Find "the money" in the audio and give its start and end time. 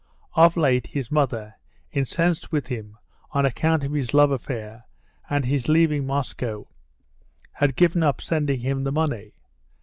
8.83-9.33